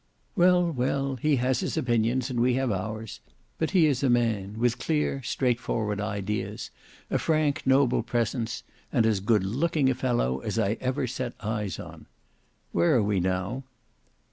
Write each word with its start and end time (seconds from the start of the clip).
"Well, 0.35 0.71
well; 0.71 1.17
he 1.17 1.35
has 1.35 1.59
his 1.59 1.77
opinions 1.77 2.31
and 2.31 2.39
we 2.39 2.55
have 2.55 2.71
ours. 2.71 3.19
But 3.59 3.69
he 3.69 3.85
is 3.85 4.01
a 4.01 4.09
man; 4.09 4.57
with 4.57 4.79
clear, 4.79 5.21
straightforward 5.21 6.01
ideas, 6.01 6.71
a 7.11 7.19
frank, 7.19 7.61
noble, 7.67 8.01
presence; 8.01 8.63
and 8.91 9.05
as 9.05 9.19
good 9.19 9.43
looking 9.43 9.91
a 9.91 9.93
fellow 9.93 10.39
as 10.39 10.57
I 10.57 10.79
ever 10.81 11.05
set 11.05 11.33
eyes 11.39 11.77
on. 11.77 12.07
Where 12.71 12.95
are 12.95 13.03
we 13.03 13.19
now?" 13.19 13.61